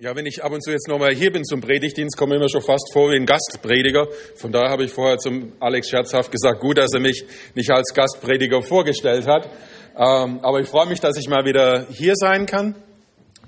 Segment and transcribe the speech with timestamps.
[0.00, 2.48] Ja, wenn ich ab und zu jetzt nochmal hier bin zum Predigtdienst, komme ich mir
[2.48, 4.06] schon fast vor wie ein Gastprediger.
[4.36, 7.24] Von daher habe ich vorher zum Alex scherzhaft gesagt, gut, dass er mich
[7.56, 9.50] nicht als Gastprediger vorgestellt hat.
[9.96, 12.76] Ähm, aber ich freue mich, dass ich mal wieder hier sein kann.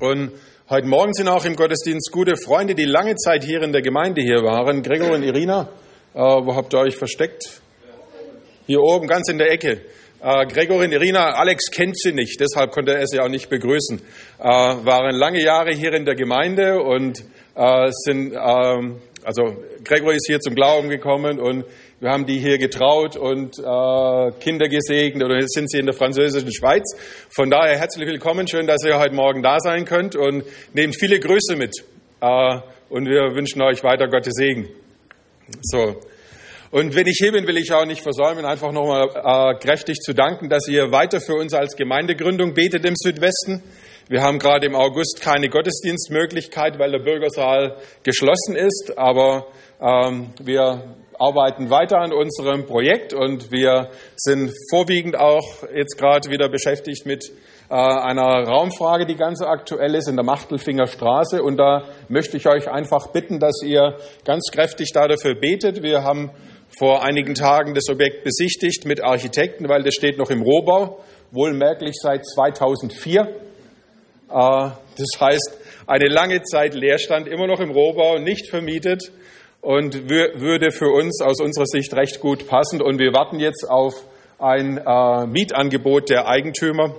[0.00, 0.32] Und
[0.68, 4.20] heute Morgen sind auch im Gottesdienst gute Freunde, die lange Zeit hier in der Gemeinde
[4.20, 4.82] hier waren.
[4.82, 5.68] Gregor und Irina,
[6.14, 7.60] äh, wo habt ihr euch versteckt?
[8.66, 9.82] Hier oben, ganz in der Ecke.
[10.22, 14.02] Äh, Gregorin Irina, Alex kennt sie nicht, deshalb konnte er sie auch nicht begrüßen.
[14.38, 17.24] Äh, waren lange Jahre hier in der Gemeinde und
[17.54, 21.64] äh, sind, ähm, also Gregor ist hier zum Glauben gekommen und
[22.00, 25.94] wir haben die hier getraut und äh, Kinder gesegnet oder jetzt sind sie in der
[25.94, 26.84] französischen Schweiz.
[27.34, 31.18] Von daher herzlich willkommen, schön, dass ihr heute Morgen da sein könnt und nehmt viele
[31.18, 31.72] Grüße mit.
[32.20, 32.58] Äh,
[32.90, 34.68] und wir wünschen euch weiter Gottes Segen.
[35.62, 35.96] So,
[36.70, 40.12] und wenn ich hier bin, will ich auch nicht versäumen, einfach nochmal äh, kräftig zu
[40.12, 43.62] danken, dass ihr weiter für uns als Gemeindegründung betet im Südwesten.
[44.08, 49.48] Wir haben gerade im August keine Gottesdienstmöglichkeit, weil der Bürgersaal geschlossen ist, aber
[49.80, 56.48] ähm, wir arbeiten weiter an unserem Projekt und wir sind vorwiegend auch jetzt gerade wieder
[56.48, 57.30] beschäftigt mit
[57.68, 61.42] äh, einer Raumfrage, die ganz aktuell ist in der Machtelfinger Straße.
[61.42, 65.82] Und da möchte ich euch einfach bitten, dass ihr ganz kräftig da dafür betet.
[65.82, 66.30] Wir haben
[66.78, 71.96] vor einigen Tagen das Objekt besichtigt mit Architekten, weil das steht noch im Rohbau, wohlmerklich
[72.00, 73.20] seit 2004.
[73.22, 73.30] Äh,
[74.30, 79.10] das heißt, eine lange Zeit Leerstand, immer noch im Rohbau, nicht vermietet
[79.60, 82.80] und würde für uns aus unserer Sicht recht gut passen.
[82.80, 83.94] Und wir warten jetzt auf
[84.38, 86.94] ein äh, Mietangebot der Eigentümer.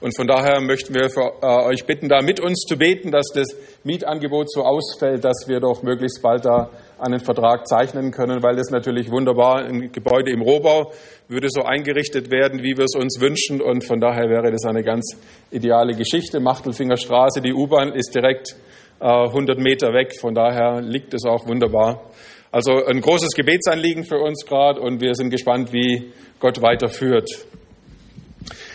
[0.00, 3.48] Und von daher möchten wir äh, euch bitten, da mit uns zu beten, dass das
[3.84, 6.70] Mietangebot so ausfällt, dass wir doch möglichst bald da
[7.02, 10.92] einen Vertrag zeichnen können, weil es natürlich wunderbar ein Gebäude im Rohbau
[11.28, 13.60] würde so eingerichtet werden, wie wir es uns wünschen.
[13.60, 15.16] Und von daher wäre das eine ganz
[15.50, 16.40] ideale Geschichte.
[16.40, 18.54] Machtelfinger Straße, die U-Bahn ist direkt
[19.00, 20.12] äh, 100 Meter weg.
[20.20, 22.10] Von daher liegt es auch wunderbar.
[22.50, 27.30] Also ein großes Gebetsanliegen für uns gerade und wir sind gespannt, wie Gott weiterführt.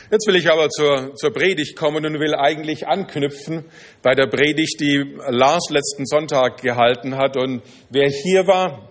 [0.10, 3.66] Jetzt will ich aber zur, zur Predigt kommen und will eigentlich anknüpfen
[4.02, 7.36] bei der Predigt, die Lars letzten Sonntag gehalten hat.
[7.36, 8.90] Und wer hier war,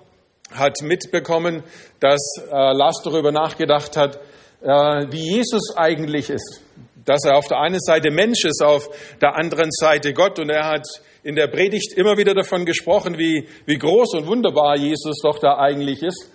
[0.53, 1.62] hat mitbekommen,
[2.00, 4.16] dass äh, Lars darüber nachgedacht hat,
[4.60, 4.69] äh,
[5.10, 6.60] wie Jesus eigentlich ist.
[7.06, 8.87] Dass er auf der einen Seite Mensch ist, auf
[9.22, 10.38] der anderen Seite Gott.
[10.38, 10.87] Und er hat
[11.22, 15.56] in der Predigt immer wieder davon gesprochen, wie, wie groß und wunderbar Jesus doch da
[15.56, 16.31] eigentlich ist.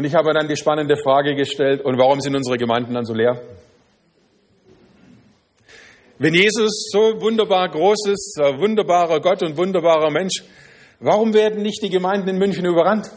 [0.00, 3.12] Und ich habe dann die spannende Frage gestellt, und warum sind unsere Gemeinden dann so
[3.12, 3.38] leer?
[6.18, 10.42] Wenn Jesus so wunderbar groß ist, wunderbarer Gott und wunderbarer Mensch,
[11.00, 13.10] warum werden nicht die Gemeinden in München überrannt?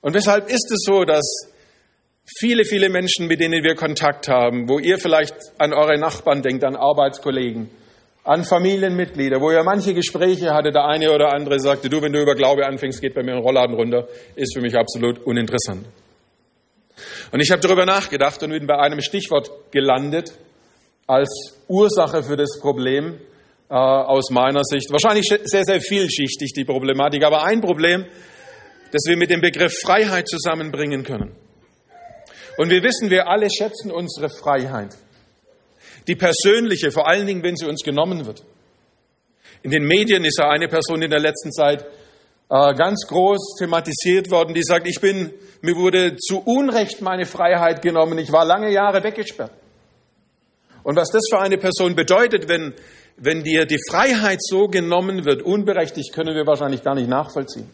[0.00, 1.26] Und weshalb ist es so, dass
[2.38, 6.62] viele, viele Menschen, mit denen wir Kontakt haben, wo ihr vielleicht an eure Nachbarn denkt,
[6.62, 7.68] an Arbeitskollegen,
[8.26, 12.20] an Familienmitglieder, wo ihr manche Gespräche hatte, der eine oder andere sagte, du, wenn du
[12.20, 15.86] über Glaube anfängst, geht bei mir ein Rollladen runter, ist für mich absolut uninteressant.
[17.30, 20.32] Und ich habe darüber nachgedacht und bin bei einem Stichwort gelandet
[21.06, 21.30] als
[21.68, 23.20] Ursache für das Problem
[23.70, 24.90] äh, aus meiner Sicht.
[24.90, 28.06] Wahrscheinlich sehr, sehr vielschichtig die Problematik, aber ein Problem,
[28.90, 31.36] das wir mit dem Begriff Freiheit zusammenbringen können.
[32.58, 34.96] Und wir wissen, wir alle schätzen unsere Freiheit
[36.06, 38.42] die persönliche, vor allen Dingen, wenn sie uns genommen wird.
[39.62, 41.84] In den Medien ist ja eine Person in der letzten Zeit
[42.48, 47.82] äh, ganz groß thematisiert worden, die sagt, ich bin, mir wurde zu Unrecht meine Freiheit
[47.82, 49.50] genommen, ich war lange Jahre weggesperrt.
[50.84, 52.74] Und was das für eine Person bedeutet, wenn,
[53.16, 57.68] wenn dir die Freiheit so genommen wird, unberechtigt, können wir wahrscheinlich gar nicht nachvollziehen.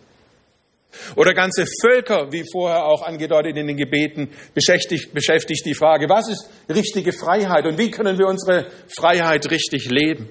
[1.16, 6.28] Oder ganze Völker, wie vorher auch angedeutet in den Gebeten, beschäftigt, beschäftigt die Frage, was
[6.28, 10.28] ist richtige Freiheit und wie können wir unsere Freiheit richtig leben?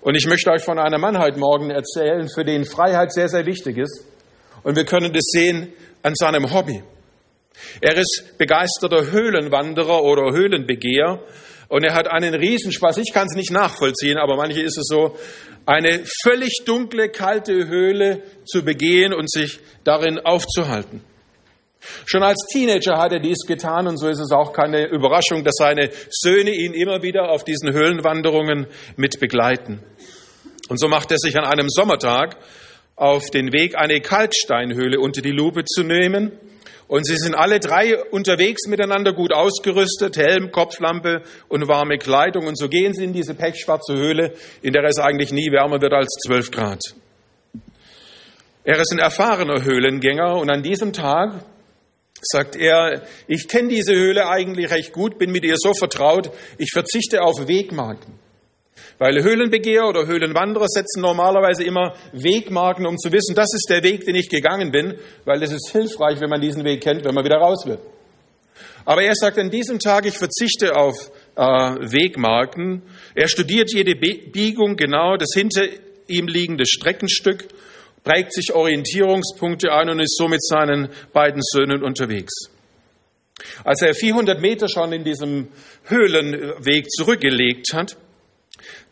[0.00, 3.44] Und ich möchte euch von einem Mann heute Morgen erzählen, für den Freiheit sehr, sehr
[3.44, 4.04] wichtig ist.
[4.62, 5.72] Und wir können das sehen
[6.02, 6.82] an seinem Hobby.
[7.80, 11.20] Er ist begeisterter Höhlenwanderer oder Höhlenbegeher
[11.70, 12.98] und er hat einen Riesenspaß.
[12.98, 15.16] Ich kann es nicht nachvollziehen, aber manche ist es so,
[15.64, 21.02] eine völlig dunkle, kalte Höhle zu begehen und sich darin aufzuhalten.
[22.06, 25.54] Schon als Teenager hat er dies getan und so ist es auch keine Überraschung, dass
[25.56, 29.80] seine Söhne ihn immer wieder auf diesen Höhlenwanderungen mit begleiten.
[30.68, 32.36] Und so macht er sich an einem Sommertag
[32.96, 36.32] auf den Weg, eine Kalksteinhöhle unter die Lupe zu nehmen
[36.90, 42.48] und sie sind alle drei unterwegs miteinander gut ausgerüstet, Helm, Kopflampe und warme Kleidung.
[42.48, 45.92] Und so gehen sie in diese pechschwarze Höhle, in der es eigentlich nie wärmer wird
[45.92, 46.80] als zwölf Grad.
[48.64, 51.44] Er ist ein erfahrener Höhlengänger und an diesem Tag
[52.22, 56.70] sagt er, ich kenne diese Höhle eigentlich recht gut, bin mit ihr so vertraut, ich
[56.72, 58.14] verzichte auf Wegmarken.
[59.00, 64.04] Weil Höhlenbegeher oder Höhlenwanderer setzen normalerweise immer Wegmarken, um zu wissen, das ist der Weg,
[64.04, 64.94] den ich gegangen bin,
[65.24, 67.78] weil es ist hilfreich, wenn man diesen Weg kennt, wenn man wieder raus will.
[68.84, 72.82] Aber er sagt an diesem Tag, ich verzichte auf äh, Wegmarken.
[73.14, 75.62] Er studiert jede Biegung genau, das hinter
[76.06, 77.46] ihm liegende Streckenstück,
[78.04, 82.50] prägt sich Orientierungspunkte ein und ist so mit seinen beiden Söhnen unterwegs.
[83.64, 85.48] Als er 400 Meter schon in diesem
[85.84, 87.96] Höhlenweg zurückgelegt hat,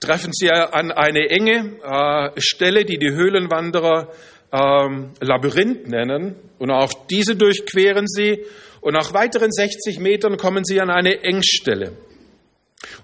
[0.00, 4.08] treffen sie an eine enge äh, Stelle, die die Höhlenwanderer
[4.52, 6.36] ähm, Labyrinth nennen.
[6.58, 8.44] Und auch diese durchqueren sie.
[8.80, 11.92] Und nach weiteren 60 Metern kommen sie an eine Engstelle.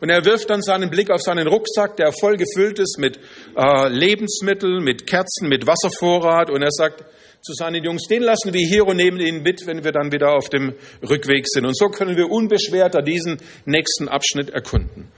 [0.01, 3.19] Und er wirft dann seinen Blick auf seinen Rucksack, der voll gefüllt ist mit
[3.57, 6.51] äh, Lebensmitteln, mit Kerzen, mit Wasservorrat.
[6.51, 7.05] Und er sagt
[7.43, 10.33] zu seinen Jungs, den lassen wir hier und nehmen ihn mit, wenn wir dann wieder
[10.33, 11.67] auf dem Rückweg sind.
[11.67, 15.09] Und so können wir unbeschwerter diesen nächsten Abschnitt erkunden.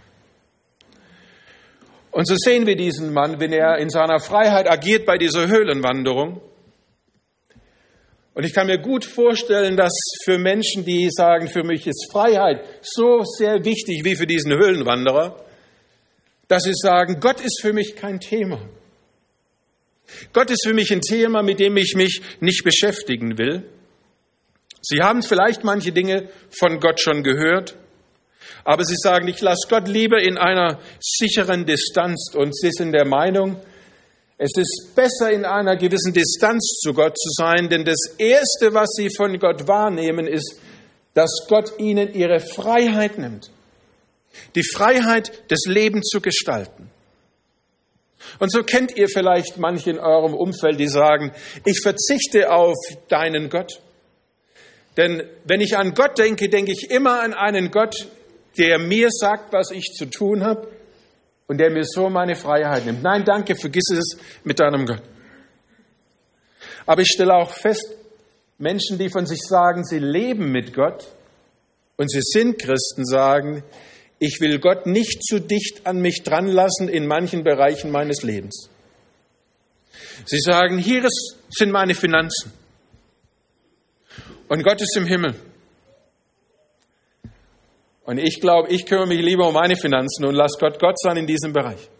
[2.16, 6.40] Und so sehen wir diesen Mann, wenn er in seiner Freiheit agiert bei dieser Höhlenwanderung.
[8.32, 9.92] Und ich kann mir gut vorstellen, dass
[10.24, 15.44] für Menschen, die sagen, für mich ist Freiheit so sehr wichtig wie für diesen Höhlenwanderer,
[16.48, 18.66] dass sie sagen, Gott ist für mich kein Thema.
[20.32, 23.69] Gott ist für mich ein Thema, mit dem ich mich nicht beschäftigen will.
[24.80, 27.76] Sie haben vielleicht manche Dinge von Gott schon gehört,
[28.64, 33.06] aber sie sagen, ich lasse Gott lieber in einer sicheren Distanz und sie sind der
[33.06, 33.56] Meinung,
[34.38, 38.90] es ist besser in einer gewissen Distanz zu Gott zu sein, denn das Erste, was
[38.94, 40.60] sie von Gott wahrnehmen, ist,
[41.14, 43.50] dass Gott ihnen ihre Freiheit nimmt.
[44.54, 46.90] Die Freiheit, das Leben zu gestalten.
[48.38, 51.32] Und so kennt ihr vielleicht manche in eurem Umfeld, die sagen,
[51.64, 52.76] ich verzichte auf
[53.08, 53.81] deinen Gott.
[54.98, 58.08] Denn wenn ich an Gott denke, denke ich immer an einen Gott,
[58.58, 60.69] der mir sagt, was ich zu tun habe
[61.47, 63.03] und der mir so meine Freiheit nimmt.
[63.03, 65.03] Nein, danke, vergiss es mit deinem Gott.
[66.87, 67.94] Aber ich stelle auch fest,
[68.58, 71.06] Menschen, die von sich sagen, sie leben mit Gott
[71.97, 73.62] und sie sind Christen, sagen,
[74.19, 78.70] ich will Gott nicht zu dicht an mich dran lassen in manchen Bereichen meines Lebens.
[80.25, 82.53] Sie sagen, hier ist, sind meine Finanzen
[84.49, 85.35] und Gott ist im Himmel.
[88.06, 91.17] Und ich glaube, ich kümmere mich lieber um meine Finanzen und lasse Gott Gott sein
[91.17, 91.91] in diesem Bereich.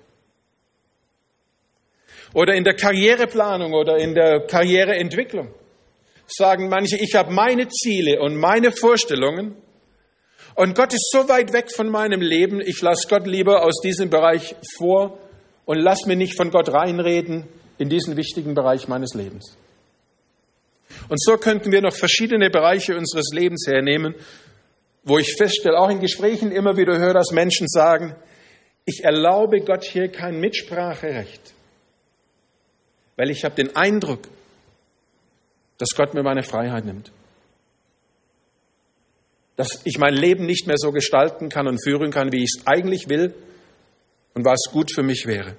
[2.33, 5.53] Oder in der Karriereplanung oder in der Karriereentwicklung
[6.29, 9.57] sagen manche, ich habe meine Ziele und meine Vorstellungen
[10.55, 14.11] und Gott ist so weit weg von meinem Leben, ich lasse Gott lieber aus diesem
[14.11, 15.19] Bereich vor
[15.67, 17.47] und lass mir nicht von Gott reinreden
[17.79, 19.57] in diesen wichtigen Bereich meines Lebens.
[21.09, 24.15] Und so könnten wir noch verschiedene Bereiche unseres Lebens hernehmen,
[25.07, 28.17] wo ich feststelle, auch in Gesprächen immer wieder höre, dass Menschen sagen,
[28.85, 31.55] ich erlaube Gott hier kein Mitspracherecht,
[33.15, 34.29] weil ich habe den Eindruck,
[35.79, 37.13] dass Gott mir meine Freiheit nimmt.
[39.55, 42.67] Dass ich mein Leben nicht mehr so gestalten kann und führen kann, wie ich es
[42.67, 43.33] eigentlich will
[44.35, 45.57] und was gut für mich wäre.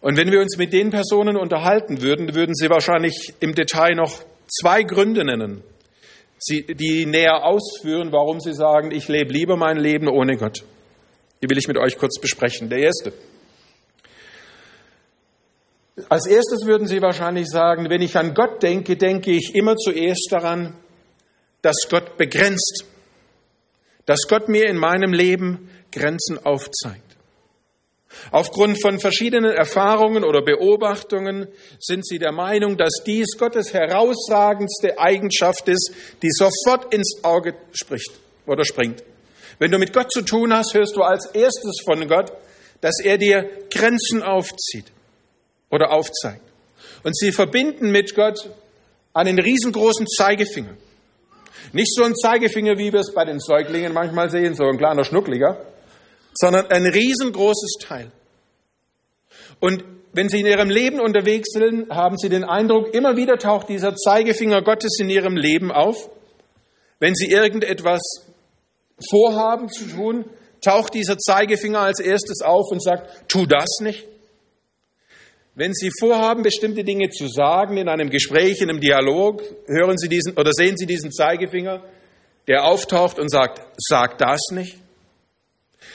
[0.00, 4.22] Und wenn wir uns mit den Personen unterhalten würden, würden sie wahrscheinlich im Detail noch
[4.48, 5.62] zwei Gründe nennen,
[6.42, 10.64] sie, die näher ausführen, warum sie sagen, ich lebe lieber mein Leben ohne Gott.
[11.42, 12.68] Die will ich mit euch kurz besprechen.
[12.68, 13.12] Der erste.
[16.08, 20.28] Als erstes würden Sie wahrscheinlich sagen, wenn ich an Gott denke, denke ich immer zuerst
[20.30, 20.74] daran,
[21.60, 22.86] dass Gott begrenzt,
[24.06, 27.11] dass Gott mir in meinem Leben Grenzen aufzeigt.
[28.30, 35.68] Aufgrund von verschiedenen Erfahrungen oder Beobachtungen sind sie der Meinung, dass dies Gottes herausragendste Eigenschaft
[35.68, 35.92] ist,
[36.22, 38.12] die sofort ins Auge spricht
[38.46, 39.02] oder springt.
[39.58, 42.32] Wenn du mit Gott zu tun hast, hörst du als erstes von Gott,
[42.80, 44.86] dass er dir Grenzen aufzieht
[45.70, 46.42] oder aufzeigt.
[47.04, 48.50] Und sie verbinden mit Gott
[49.12, 50.76] einen riesengroßen Zeigefinger.
[51.72, 55.04] Nicht so ein Zeigefinger, wie wir es bei den Säuglingen manchmal sehen, so ein kleiner
[55.04, 55.64] Schnuckliger,
[56.34, 58.10] sondern ein riesengroßes Teil.
[59.60, 63.68] Und wenn Sie in Ihrem Leben unterwegs sind, haben Sie den Eindruck, immer wieder taucht
[63.68, 66.10] dieser Zeigefinger Gottes in Ihrem Leben auf.
[66.98, 68.00] Wenn Sie irgendetwas
[69.10, 70.26] vorhaben zu tun,
[70.60, 74.06] taucht dieser Zeigefinger als erstes auf und sagt, tu das nicht.
[75.54, 80.08] Wenn Sie vorhaben, bestimmte Dinge zu sagen in einem Gespräch, in einem Dialog, hören Sie
[80.08, 81.82] diesen oder sehen Sie diesen Zeigefinger,
[82.48, 84.81] der auftaucht und sagt, sag das nicht.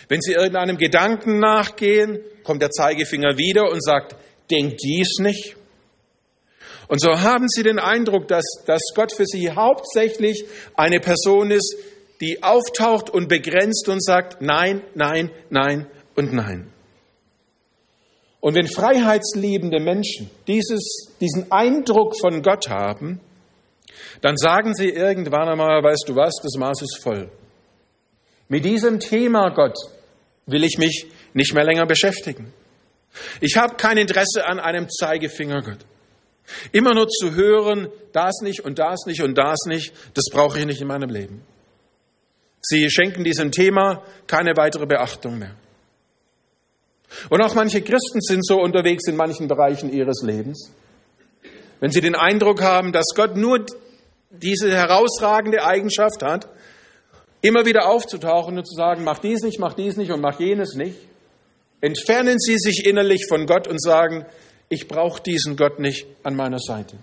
[0.08, 4.16] Wenn Sie irgendeinem Gedanken nachgehen, kommt der Zeigefinger wieder und sagt,
[4.50, 5.56] denk dies nicht.
[6.88, 10.46] Und so haben Sie den Eindruck, dass, dass Gott für Sie hauptsächlich
[10.76, 11.76] eine Person ist,
[12.22, 16.72] die auftaucht und begrenzt und sagt Nein, Nein, Nein und Nein.
[18.40, 23.20] Und wenn freiheitsliebende Menschen dieses, diesen Eindruck von Gott haben,
[24.22, 27.30] dann sagen sie irgendwann einmal, weißt du was, das Maß ist voll.
[28.48, 29.76] Mit diesem Thema Gott
[30.48, 32.51] will ich mich nicht mehr länger beschäftigen.
[33.42, 35.86] Ich habe kein Interesse an einem Zeigefinger Gott.
[36.72, 40.66] Immer nur zu hören, das nicht und das nicht und das nicht, das brauche ich
[40.66, 41.44] nicht in meinem Leben.
[42.62, 45.56] Sie schenken diesem Thema keine weitere Beachtung mehr.
[47.30, 50.72] Und auch manche Christen sind so unterwegs in manchen Bereichen ihres Lebens.
[51.80, 53.66] Wenn sie den Eindruck haben, dass Gott nur
[54.30, 56.50] diese herausragende Eigenschaft hat,
[57.48, 60.75] immer wieder aufzutauchen und zu sagen, mach dies nicht, mach dies nicht und mach jenes
[60.75, 60.98] nicht,
[61.82, 64.25] entfernen sie sich innerlich von Gott und sagen,
[64.70, 66.98] ich brauche diesen Gott nicht an meiner Seite.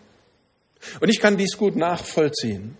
[1.00, 2.76] Und ich kann dies gut nachvollziehen.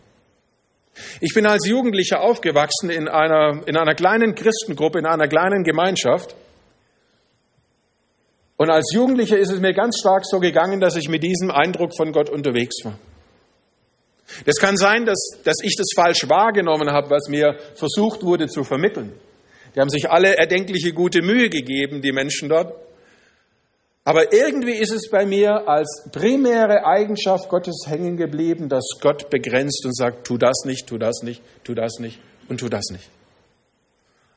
[1.21, 6.37] Ich bin als Jugendlicher aufgewachsen in einer, in einer kleinen Christengruppe, in einer kleinen Gemeinschaft.
[8.56, 11.97] Und als Jugendlicher ist es mir ganz stark so gegangen, dass ich mit diesem Eindruck
[11.97, 12.99] von Gott unterwegs war.
[14.47, 18.64] Das kann sein, dass, dass ich das falsch wahrgenommen habe, was mir versucht wurde zu
[18.64, 19.12] vermitteln.
[19.75, 22.75] Die haben sich alle erdenkliche gute Mühe gegeben, die Menschen dort.
[24.04, 29.85] Aber irgendwie ist es bei mir als primäre Eigenschaft Gottes hängen geblieben, dass Gott begrenzt
[29.87, 33.09] und sagt, tu das nicht, tu das nicht, tu das nicht und tu das nicht.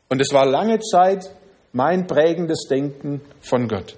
[0.10, 1.30] Und es war lange Zeit
[1.74, 3.98] mein prägendes Denken von Gott.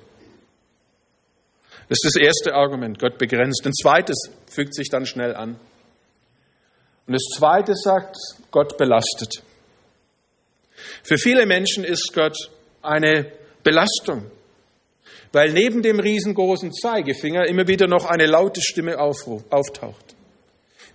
[1.87, 3.65] Das ist das erste Argument, Gott begrenzt.
[3.65, 4.17] Ein zweites
[4.47, 5.59] fügt sich dann schnell an.
[7.09, 8.17] Und das zweite sagt,
[8.51, 9.41] Gott belastet.
[11.01, 12.37] Für viele Menschen ist Gott
[12.83, 13.31] eine
[13.63, 14.29] Belastung,
[15.31, 20.15] weil neben dem riesengroßen Zeigefinger immer wieder noch eine laute Stimme auftaucht,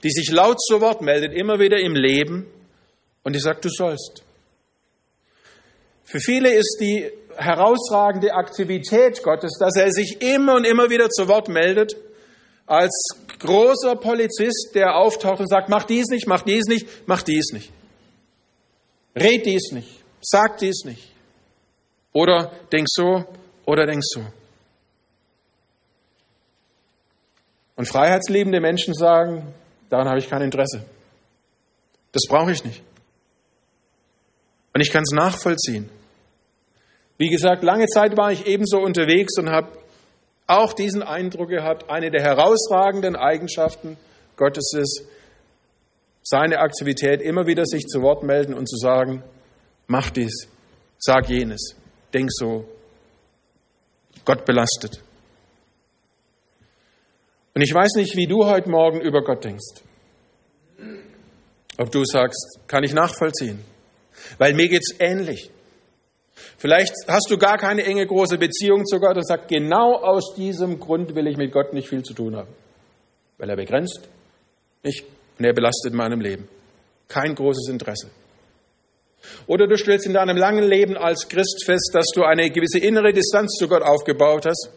[0.05, 2.47] die sich laut zu Wort meldet, immer wieder im Leben
[3.25, 4.23] und die sagt, du sollst.
[6.05, 11.27] Für viele ist die herausragende Aktivität Gottes, dass er sich immer und immer wieder zu
[11.27, 11.97] Wort meldet,
[12.67, 12.93] als
[13.39, 17.71] großer Polizist, der auftaucht und sagt, mach dies nicht, mach dies nicht, mach dies nicht.
[19.17, 21.13] Red dies nicht, sag dies nicht.
[22.13, 23.25] Oder denk so,
[23.65, 24.25] oder denk so.
[27.77, 29.53] Und freiheitsliebende Menschen sagen,
[29.89, 30.85] daran habe ich kein Interesse.
[32.13, 32.83] Das brauche ich nicht.
[34.73, 35.89] Und ich kann es nachvollziehen.
[37.19, 39.69] Wie gesagt, lange Zeit war ich ebenso unterwegs und habe
[40.47, 43.97] auch diesen Eindruck gehabt, eine der herausragenden Eigenschaften
[44.37, 45.05] Gottes ist,
[46.23, 49.23] seine Aktivität immer wieder sich zu Wort melden und zu sagen,
[49.87, 50.49] mach dies,
[50.99, 51.77] sag jenes,
[52.13, 52.67] denk so.
[54.25, 55.03] Gott belastet.
[57.55, 59.83] Und ich weiß nicht, wie du heute Morgen über Gott denkst.
[61.77, 63.63] Ob du sagst, kann ich nachvollziehen.
[64.39, 65.51] Weil mir geht's ähnlich.
[66.57, 70.79] Vielleicht hast du gar keine enge große Beziehung zu Gott und sagst, genau aus diesem
[70.81, 72.49] Grund will ich mit Gott nicht viel zu tun haben.
[73.39, 74.09] Weil er begrenzt
[74.83, 75.05] nicht
[75.39, 76.49] und er belastet in meinem Leben.
[77.09, 78.11] Kein großes Interesse.
[79.47, 83.13] Oder du stellst in deinem langen Leben als Christ fest, dass du eine gewisse innere
[83.13, 84.71] Distanz zu Gott aufgebaut hast,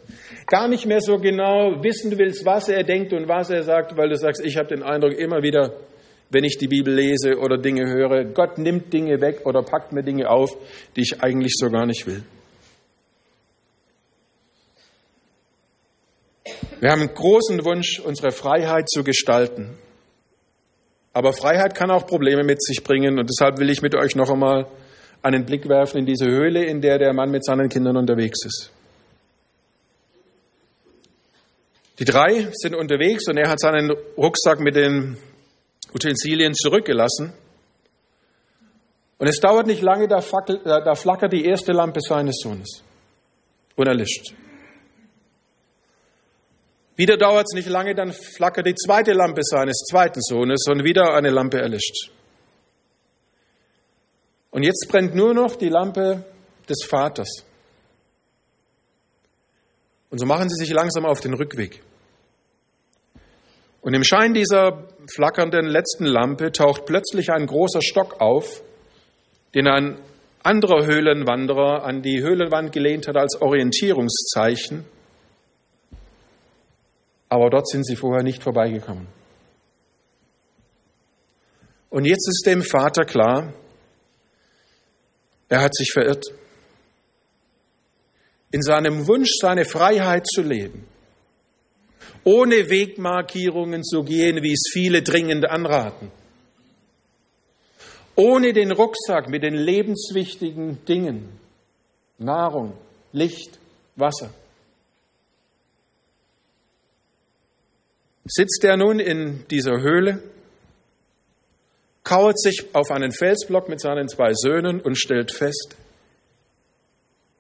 [0.48, 4.10] gar nicht mehr so genau wissen willst, was er denkt und was er sagt, weil
[4.10, 5.74] du sagst, ich habe den Eindruck immer wieder,
[6.30, 8.26] wenn ich die Bibel lese oder Dinge höre.
[8.26, 10.56] Gott nimmt Dinge weg oder packt mir Dinge auf,
[10.96, 12.24] die ich eigentlich so gar nicht will.
[16.80, 19.78] Wir haben einen großen Wunsch, unsere Freiheit zu gestalten.
[21.14, 24.30] Aber Freiheit kann auch Probleme mit sich bringen und deshalb will ich mit euch noch
[24.30, 24.68] einmal
[25.24, 28.72] einen Blick werfen in diese Höhle, in der der Mann mit seinen Kindern unterwegs ist.
[31.98, 35.18] Die drei sind unterwegs und er hat seinen Rucksack mit den
[35.94, 37.34] Utensilien zurückgelassen.
[39.18, 42.84] Und es dauert nicht lange, da, fackel, da flackert die erste Lampe seines Sohnes
[43.76, 44.34] und erlischt.
[46.96, 51.14] Wieder dauert es nicht lange, dann flackert die zweite Lampe seines zweiten Sohnes und wieder
[51.14, 52.12] eine Lampe erlischt.
[54.50, 56.24] Und jetzt brennt nur noch die Lampe
[56.68, 57.44] des Vaters.
[60.10, 61.84] Und so machen sie sich langsam auf den Rückweg.
[63.82, 68.62] Und im Schein dieser flackernden letzten Lampe taucht plötzlich ein großer Stock auf,
[69.56, 70.00] den ein
[70.44, 74.86] anderer Höhlenwanderer an die Höhlenwand gelehnt hat als Orientierungszeichen.
[77.30, 79.08] Aber dort sind sie vorher nicht vorbeigekommen.
[81.90, 83.54] Und jetzt ist dem Vater klar,
[85.50, 86.26] er hat sich verirrt.
[88.52, 90.88] In seinem Wunsch, seine Freiheit zu leben,
[92.28, 96.12] ohne Wegmarkierungen zu gehen, wie es viele dringend anraten.
[98.18, 101.30] ohne den Rucksack mit den lebenswichtigen Dingen,
[102.18, 102.74] Nahrung,
[103.14, 103.60] Licht,
[103.96, 104.32] Wasser.
[108.26, 110.22] Sitzt er nun in dieser Höhle,
[112.04, 115.76] kauert sich auf einen Felsblock mit seinen zwei Söhnen und stellt fest,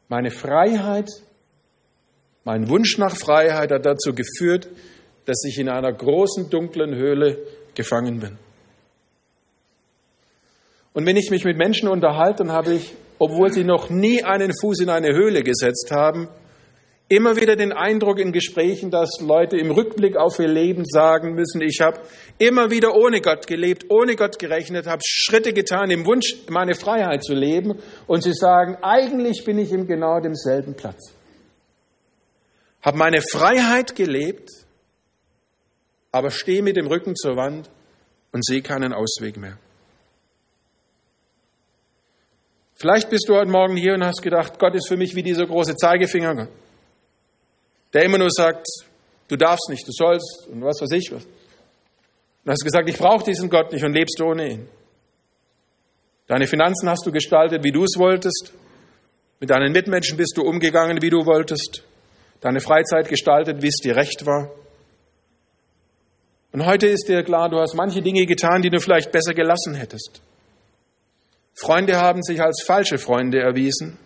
[0.10, 1.10] meine Freiheit,
[2.47, 4.69] mein Wunsch nach Freiheit hat dazu geführt,
[5.25, 7.39] dass ich in einer großen dunklen Höhle
[7.75, 8.37] gefangen bin.
[10.93, 14.53] Und wenn ich mich mit Menschen unterhalte, dann habe ich, obwohl sie noch nie einen
[14.57, 16.29] Fuß in eine Höhle gesetzt haben,
[17.09, 21.59] immer wieder den Eindruck in Gesprächen, dass Leute im Rückblick auf ihr Leben sagen müssen,
[21.59, 21.99] ich habe
[22.37, 27.25] immer wieder ohne Gott gelebt, ohne Gott gerechnet, habe Schritte getan im Wunsch, meine Freiheit
[27.25, 27.77] zu leben.
[28.07, 31.16] Und sie sagen, eigentlich bin ich im genau demselben Platz.
[32.81, 34.50] Habe meine Freiheit gelebt,
[36.12, 37.69] aber stehe mit dem Rücken zur Wand
[38.31, 39.57] und sehe keinen Ausweg mehr.
[42.75, 45.48] Vielleicht bist du heute Morgen hier und hast gedacht, Gott ist für mich wie dieser
[45.48, 46.48] große Zeigefinger,
[47.93, 48.67] der immer nur sagt,
[49.27, 51.25] du darfst nicht, du sollst und was weiß ich was.
[51.25, 54.69] Und hast gesagt, ich brauche diesen Gott nicht und lebst ohne ihn.
[56.27, 58.53] Deine Finanzen hast du gestaltet, wie du es wolltest.
[59.39, 61.84] Mit deinen Mitmenschen bist du umgegangen, wie du wolltest.
[62.41, 64.51] Deine Freizeit gestaltet, wie es dir recht war.
[66.51, 69.75] Und heute ist dir klar, du hast manche Dinge getan, die du vielleicht besser gelassen
[69.75, 70.22] hättest.
[71.53, 73.98] Freunde haben sich als falsche Freunde erwiesen.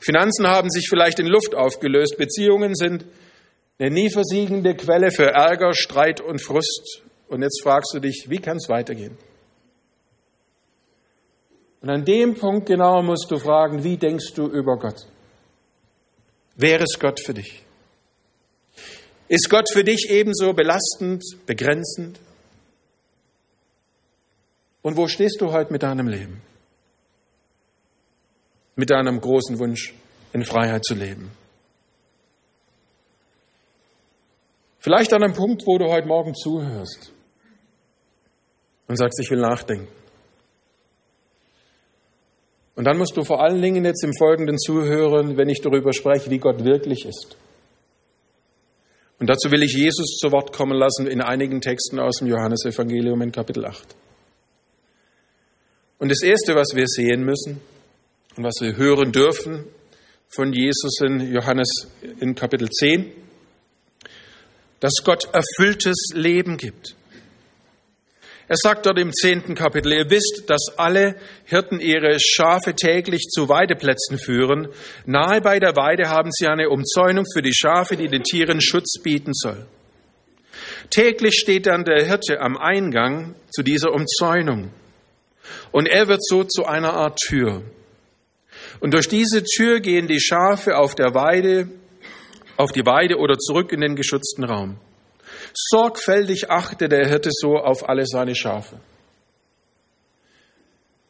[0.00, 2.16] Finanzen haben sich vielleicht in Luft aufgelöst.
[2.16, 3.04] Beziehungen sind
[3.78, 7.02] eine nie versiegende Quelle für Ärger, Streit und Frust.
[7.28, 9.16] Und jetzt fragst du dich, wie kann es weitergehen?
[11.80, 15.06] Und an dem Punkt genau musst du fragen, wie denkst du über Gott?
[16.60, 17.62] Wer ist Gott für dich?
[19.28, 22.18] Ist Gott für dich ebenso belastend, begrenzend?
[24.82, 26.42] Und wo stehst du heute mit deinem Leben?
[28.80, 29.92] mit deinem großen Wunsch,
[30.32, 31.30] in Freiheit zu leben.
[34.78, 37.12] Vielleicht an einem Punkt, wo du heute Morgen zuhörst
[38.88, 39.88] und sagst, ich will nachdenken.
[42.80, 46.30] Und dann musst du vor allen Dingen jetzt im Folgenden zuhören, wenn ich darüber spreche,
[46.30, 47.36] wie Gott wirklich ist.
[49.18, 53.20] Und dazu will ich Jesus zu Wort kommen lassen in einigen Texten aus dem Johannesevangelium
[53.20, 53.86] in Kapitel 8.
[55.98, 57.60] Und das Erste, was wir sehen müssen,
[58.38, 59.66] und was wir hören dürfen
[60.28, 61.68] von Jesus in Johannes
[62.20, 63.12] in Kapitel 10,
[64.80, 66.96] dass Gott erfülltes Leben gibt.
[68.50, 73.48] Er sagt dort im zehnten Kapitel, ihr wisst, dass alle Hirten ihre Schafe täglich zu
[73.48, 74.66] Weideplätzen führen.
[75.06, 79.00] Nahe bei der Weide haben sie eine Umzäunung für die Schafe, die den Tieren Schutz
[79.00, 79.66] bieten soll.
[80.90, 84.72] Täglich steht dann der Hirte am Eingang zu dieser Umzäunung.
[85.70, 87.62] Und er wird so zu einer Art Tür.
[88.80, 91.68] Und durch diese Tür gehen die Schafe auf der Weide,
[92.56, 94.80] auf die Weide oder zurück in den geschützten Raum.
[95.54, 98.80] Sorgfältig achte der Hirte so auf alle seine Schafe.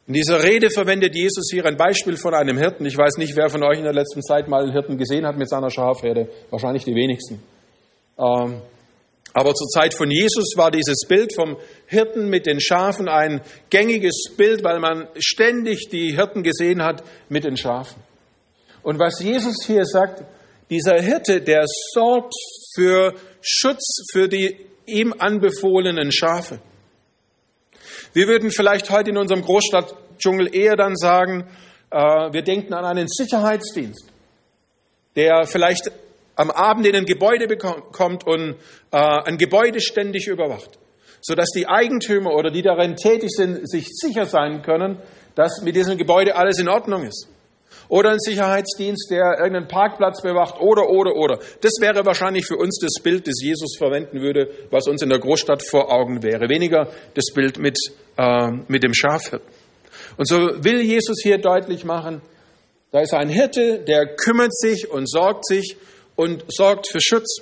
[0.07, 2.85] In dieser Rede verwendet Jesus hier ein Beispiel von einem Hirten.
[2.85, 5.37] Ich weiß nicht, wer von euch in der letzten Zeit mal einen Hirten gesehen hat
[5.37, 6.27] mit seiner Schafherde.
[6.49, 7.41] Wahrscheinlich die wenigsten.
[8.17, 8.61] Ähm,
[9.33, 14.25] aber zur Zeit von Jesus war dieses Bild vom Hirten mit den Schafen ein gängiges
[14.35, 18.01] Bild, weil man ständig die Hirten gesehen hat mit den Schafen.
[18.83, 20.23] Und was Jesus hier sagt,
[20.69, 21.63] dieser Hirte, der
[21.93, 22.33] sorgt
[22.75, 26.59] für Schutz für die ihm anbefohlenen Schafe.
[28.13, 31.47] Wir würden vielleicht heute in unserem Großstadtdschungel eher dann sagen,
[31.89, 34.05] äh, wir denken an einen Sicherheitsdienst,
[35.15, 35.91] der vielleicht
[36.35, 38.55] am Abend in ein Gebäude kommt und
[38.91, 40.79] äh, ein Gebäude ständig überwacht,
[41.21, 44.97] sodass die Eigentümer oder die darin tätig sind, sich sicher sein können,
[45.35, 47.27] dass mit diesem Gebäude alles in Ordnung ist.
[47.91, 51.39] Oder ein Sicherheitsdienst, der irgendeinen Parkplatz bewacht oder, oder, oder.
[51.59, 55.19] Das wäre wahrscheinlich für uns das Bild, das Jesus verwenden würde, was uns in der
[55.19, 56.47] Großstadt vor Augen wäre.
[56.47, 57.77] Weniger das Bild mit,
[58.15, 59.41] äh, mit dem Schafhirt.
[60.15, 62.21] Und so will Jesus hier deutlich machen,
[62.91, 65.75] da ist ein Hirte, der kümmert sich und sorgt sich
[66.15, 67.41] und sorgt für Schutz.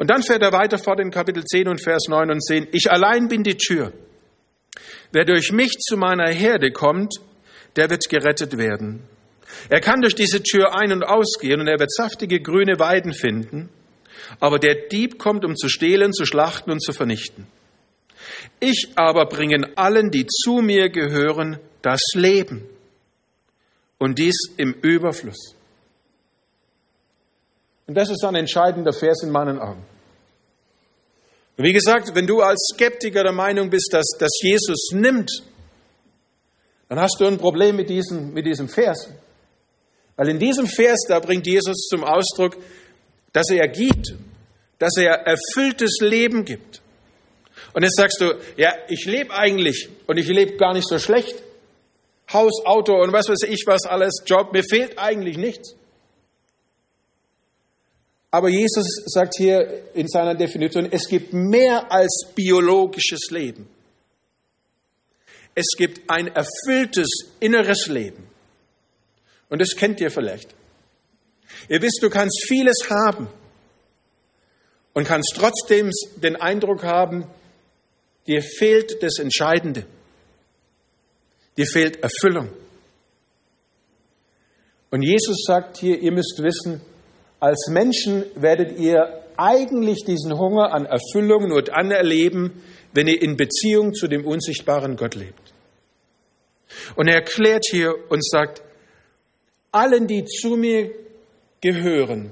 [0.00, 2.66] Und dann fährt er weiter fort in Kapitel 10 und Vers 9 und 10.
[2.72, 3.92] Ich allein bin die Tür.
[5.12, 7.20] Wer durch mich zu meiner Herde kommt,
[7.76, 9.04] der wird gerettet werden.
[9.68, 13.68] Er kann durch diese Tür ein- und ausgehen und er wird saftige grüne Weiden finden.
[14.40, 17.46] Aber der Dieb kommt, um zu stehlen, zu schlachten und zu vernichten.
[18.60, 22.66] Ich aber bringe allen, die zu mir gehören, das Leben.
[23.98, 25.54] Und dies im Überfluss.
[27.86, 29.84] Und das ist ein entscheidender Vers in meinen Augen.
[31.56, 35.30] Und wie gesagt, wenn du als Skeptiker der Meinung bist, dass, dass Jesus nimmt,
[36.88, 39.08] dann hast du ein Problem mit diesem, mit diesem Vers.
[40.22, 42.56] Weil in diesem Vers, da bringt Jesus zum Ausdruck,
[43.32, 44.14] dass er gibt,
[44.78, 46.80] dass er erfülltes Leben gibt.
[47.72, 51.42] Und jetzt sagst du, ja, ich lebe eigentlich und ich lebe gar nicht so schlecht.
[52.32, 55.74] Haus, Auto und was weiß ich was alles, Job, mir fehlt eigentlich nichts.
[58.30, 63.68] Aber Jesus sagt hier in seiner Definition, es gibt mehr als biologisches Leben.
[65.56, 67.08] Es gibt ein erfülltes
[67.40, 68.31] inneres Leben.
[69.52, 70.54] Und das kennt ihr vielleicht.
[71.68, 73.28] Ihr wisst, du kannst vieles haben
[74.94, 77.26] und kannst trotzdem den Eindruck haben,
[78.26, 79.84] dir fehlt das Entscheidende.
[81.58, 82.48] Dir fehlt Erfüllung.
[84.90, 86.80] Und Jesus sagt hier, ihr müsst wissen,
[87.38, 92.62] als Menschen werdet ihr eigentlich diesen Hunger an Erfüllung nur dann erleben,
[92.94, 95.52] wenn ihr in Beziehung zu dem unsichtbaren Gott lebt.
[96.96, 98.62] Und er erklärt hier und sagt,
[99.72, 100.90] allen, die zu mir
[101.60, 102.30] gehören,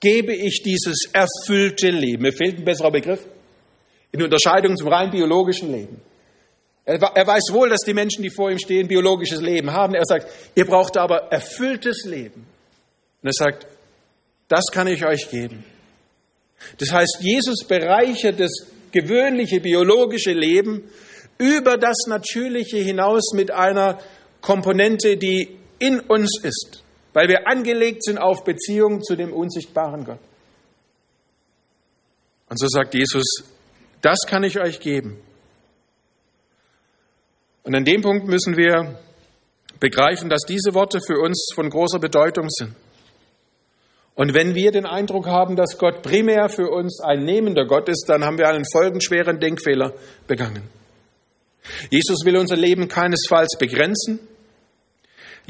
[0.00, 2.22] gebe ich dieses erfüllte Leben.
[2.22, 3.26] Mir fehlt ein besserer Begriff.
[4.12, 6.00] In Unterscheidung zum rein biologischen Leben.
[6.84, 9.94] Er, weiß wohl, dass die Menschen, die vor ihm stehen, biologisches Leben haben.
[9.94, 12.46] Er sagt, ihr braucht aber erfülltes Leben.
[13.22, 13.66] Und er sagt,
[14.48, 15.64] das kann ich euch geben.
[16.78, 18.50] Das heißt, Jesus bereichert das
[18.90, 20.90] gewöhnliche biologische Leben
[21.38, 23.98] über das Natürliche hinaus mit einer
[24.40, 30.20] Komponente, die in uns ist, weil wir angelegt sind auf Beziehung zu dem unsichtbaren Gott.
[32.48, 33.44] Und so sagt Jesus,
[34.00, 35.16] das kann ich euch geben.
[37.62, 38.98] Und an dem Punkt müssen wir
[39.78, 42.74] begreifen, dass diese Worte für uns von großer Bedeutung sind.
[44.14, 48.04] Und wenn wir den Eindruck haben, dass Gott primär für uns ein nehmender Gott ist,
[48.08, 49.94] dann haben wir einen folgenschweren Denkfehler
[50.26, 50.62] begangen.
[51.90, 54.18] Jesus will unser Leben keinesfalls begrenzen.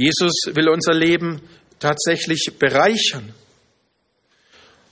[0.01, 1.43] Jesus will unser Leben
[1.79, 3.35] tatsächlich bereichern.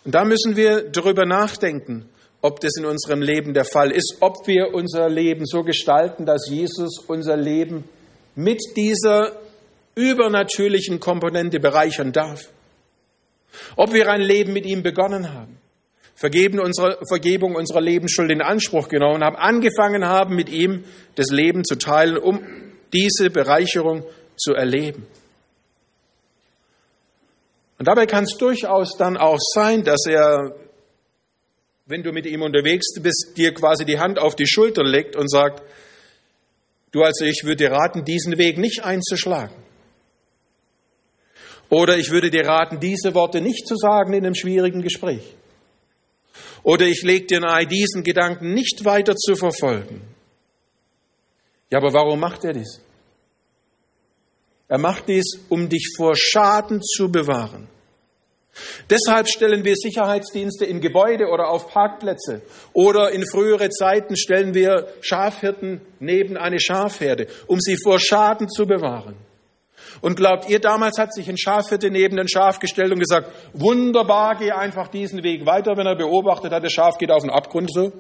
[0.05, 2.07] Und da müssen wir darüber nachdenken,
[2.42, 6.51] ob das in unserem Leben der Fall ist, ob wir unser Leben so gestalten, dass
[6.51, 7.85] Jesus unser Leben
[8.35, 9.33] mit dieser
[9.94, 12.51] übernatürlichen Komponente bereichern darf.
[13.77, 15.57] Ob wir ein Leben mit ihm begonnen haben,
[16.16, 21.64] Vergeben unsere, Vergebung unserer Lebensschuld in Anspruch genommen haben, angefangen haben, mit ihm das Leben
[21.64, 22.40] zu teilen, um
[22.92, 24.03] diese Bereicherung
[24.38, 25.07] zu erleben.
[27.79, 30.55] Und dabei kann es durchaus dann auch sein, dass er
[31.88, 35.31] wenn du mit ihm unterwegs bist, dir quasi die Hand auf die Schulter legt und
[35.31, 35.62] sagt,
[36.92, 39.57] du also, ich würde dir raten, diesen Weg nicht einzuschlagen.
[41.70, 45.35] Oder ich würde dir raten, diese Worte nicht zu sagen in einem schwierigen Gespräch.
[46.62, 50.03] Oder ich lege dir nahe, diesen Gedanken nicht weiter zu verfolgen.
[51.70, 52.83] Ja, aber warum macht er dies?
[54.69, 57.69] Er macht dies, um dich vor Schaden zu bewahren.
[58.91, 62.43] Deshalb stellen wir Sicherheitsdienste in Gebäude oder auf Parkplätze.
[62.73, 68.67] Oder in frühere Zeiten stellen wir Schafhirten neben eine Schafherde, um sie vor Schaden zu
[68.67, 69.17] bewahren.
[70.01, 74.37] Und glaubt ihr, damals hat sich ein Schafhirte neben ein Schaf gestellt und gesagt, wunderbar,
[74.37, 77.73] geh einfach diesen Weg weiter, wenn er beobachtet hat, das Schaf geht auf den Abgrund
[77.73, 77.93] so.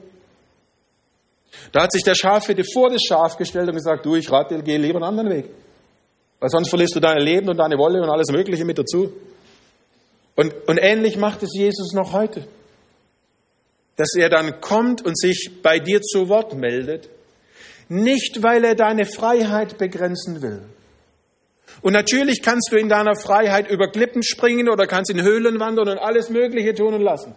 [1.72, 4.62] Da hat sich der Schafhirte vor das Schaf gestellt und gesagt, du, ich rate dir,
[4.62, 5.50] geh lieber einen anderen Weg.
[6.40, 9.12] Weil sonst verlierst du dein Leben und deine Wolle und alles Mögliche mit dazu.
[10.36, 12.46] Und, und ähnlich macht es Jesus noch heute.
[13.96, 17.08] Dass er dann kommt und sich bei dir zu Wort meldet,
[17.88, 20.62] nicht weil er deine Freiheit begrenzen will.
[21.82, 25.88] Und natürlich kannst du in deiner Freiheit über Klippen springen oder kannst in Höhlen wandern
[25.88, 27.34] und alles Mögliche tun und lassen.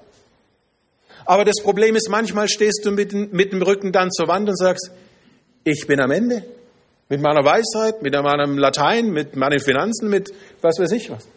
[1.26, 4.58] Aber das Problem ist, manchmal stehst du mit, mit dem Rücken dann zur Wand und
[4.58, 4.92] sagst,
[5.64, 6.44] ich bin am Ende.
[7.12, 11.28] Mit meiner Weisheit, mit meinem Latein, mit meinen Finanzen, mit was weiß ich was.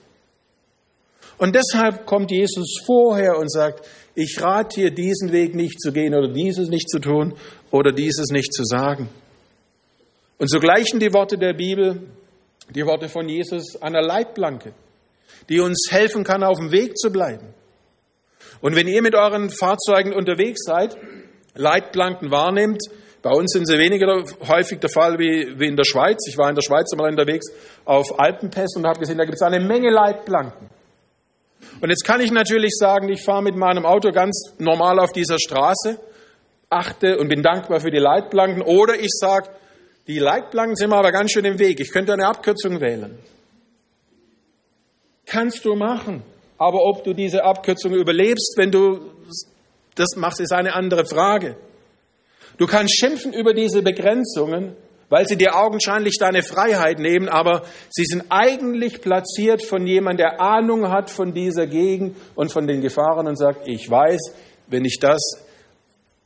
[1.37, 3.85] Und deshalb kommt Jesus vorher und sagt,
[4.15, 7.35] ich rate dir, diesen Weg nicht zu gehen oder dieses nicht zu tun
[7.73, 9.09] oder dieses nicht zu sagen.
[10.39, 12.03] Und so gleichen die Worte der Bibel,
[12.73, 14.75] die Worte von Jesus einer Leitplanke,
[15.49, 17.53] die uns helfen kann, auf dem Weg zu bleiben.
[18.61, 20.97] Und wenn ihr mit euren Fahrzeugen unterwegs seid,
[21.55, 22.81] Leitplanken wahrnehmt,
[23.25, 26.19] bei uns sind sie weniger häufig der Fall wie, wie in der Schweiz.
[26.29, 27.47] Ich war in der Schweiz einmal unterwegs
[27.87, 30.69] auf Alpenpässen und habe gesehen, da gibt es eine Menge Leitplanken.
[31.81, 35.39] Und jetzt kann ich natürlich sagen, ich fahre mit meinem Auto ganz normal auf dieser
[35.39, 35.99] Straße,
[36.69, 38.61] achte und bin dankbar für die Leitplanken.
[38.61, 39.49] Oder ich sage,
[40.07, 41.81] die Leitplanken sind mir aber ganz schön im Weg.
[41.81, 43.19] Ich könnte eine Abkürzung wählen.
[45.25, 46.23] Kannst du machen.
[46.59, 49.13] Aber ob du diese Abkürzung überlebst, wenn du
[49.95, 51.57] das machst, ist eine andere Frage.
[52.59, 54.77] Du kannst schimpfen über diese Begrenzungen,
[55.09, 60.40] weil sie dir augenscheinlich deine Freiheit nehmen, aber sie sind eigentlich platziert von jemandem, der
[60.40, 64.21] Ahnung hat von dieser Gegend und von den Gefahren und sagt, ich weiß,
[64.69, 65.21] wenn ich das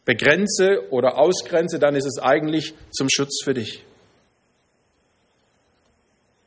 [0.05, 3.85] begrenze oder ausgrenze, dann ist es eigentlich zum Schutz für dich.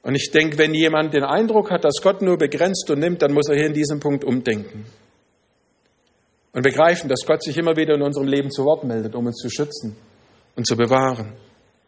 [0.04, 3.34] Und ich denke, wenn jemand den Eindruck hat, dass Gott nur begrenzt und nimmt, dann
[3.34, 4.86] muss er hier in diesem Punkt umdenken.
[6.54, 9.38] Und begreifen, dass Gott sich immer wieder in unserem Leben zu Wort meldet, um uns
[9.38, 9.96] zu schützen
[10.56, 11.34] und zu bewahren,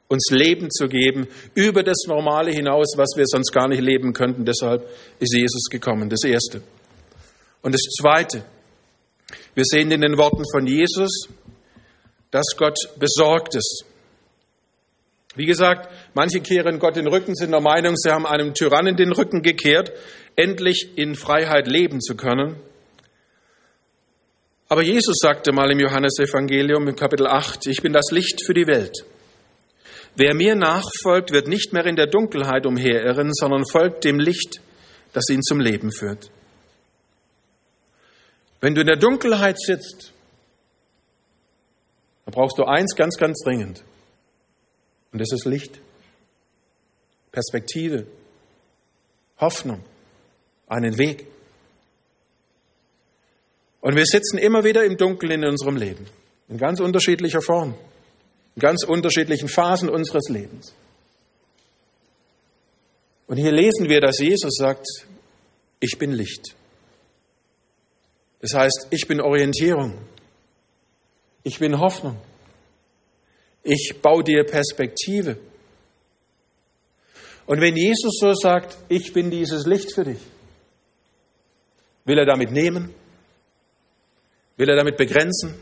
[0.08, 4.46] uns Leben zu geben über das Normale hinaus, was wir sonst gar nicht leben könnten.
[4.46, 4.88] Deshalb
[5.20, 6.62] ist Jesus gekommen, das Erste.
[7.62, 8.44] Und das Zweite,
[9.54, 11.28] wir sehen in den Worten von Jesus,
[12.32, 13.86] dass Gott besorgt ist.
[15.36, 19.12] Wie gesagt, manche kehren Gott den Rücken, sind der Meinung, sie haben einem Tyrannen den
[19.12, 19.92] Rücken gekehrt,
[20.36, 22.56] endlich in Freiheit leben zu können.
[24.74, 28.66] Aber Jesus sagte mal im Johannesevangelium im Kapitel 8, ich bin das Licht für die
[28.66, 29.06] Welt.
[30.16, 34.62] Wer mir nachfolgt, wird nicht mehr in der Dunkelheit umherirren, sondern folgt dem Licht,
[35.14, 36.32] das ihn zum Leben führt.
[38.62, 40.12] Wenn du in der Dunkelheit sitzt,
[42.26, 43.84] da brauchst du eins ganz, ganz dringend.
[45.12, 45.82] Und das ist Licht,
[47.32, 48.08] Perspektive,
[49.40, 49.84] Hoffnung,
[50.66, 51.28] einen Weg.
[53.84, 56.06] Und wir sitzen immer wieder im Dunkeln in unserem Leben,
[56.48, 57.76] in ganz unterschiedlicher Form,
[58.56, 60.74] in ganz unterschiedlichen Phasen unseres Lebens.
[63.28, 64.86] Und hier lesen wir, dass Jesus sagt,
[65.82, 66.56] ich bin Licht.
[68.40, 69.98] Das heißt, ich bin Orientierung.
[71.44, 72.16] Ich bin Hoffnung.
[73.64, 75.36] Ich baue dir Perspektive.
[77.46, 80.22] Und wenn Jesus so sagt, ich bin dieses Licht für dich,
[82.06, 82.96] will er damit nehmen?
[84.58, 85.56] Will er damit begrenzen?